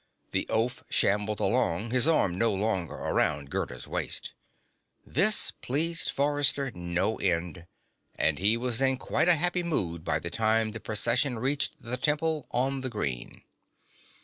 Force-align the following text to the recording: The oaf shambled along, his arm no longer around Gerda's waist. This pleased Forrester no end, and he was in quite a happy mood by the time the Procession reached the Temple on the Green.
The 0.31 0.47
oaf 0.49 0.83
shambled 0.89 1.39
along, 1.39 1.91
his 1.91 2.07
arm 2.07 2.35
no 2.35 2.51
longer 2.51 2.95
around 2.95 3.51
Gerda's 3.51 3.87
waist. 3.87 4.33
This 5.05 5.51
pleased 5.51 6.09
Forrester 6.09 6.71
no 6.73 7.17
end, 7.17 7.67
and 8.15 8.39
he 8.39 8.57
was 8.57 8.81
in 8.81 8.97
quite 8.97 9.27
a 9.27 9.35
happy 9.35 9.61
mood 9.61 10.03
by 10.03 10.17
the 10.17 10.31
time 10.31 10.71
the 10.71 10.79
Procession 10.79 11.37
reached 11.37 11.83
the 11.83 11.97
Temple 11.97 12.47
on 12.49 12.81
the 12.81 12.89
Green. 12.89 13.43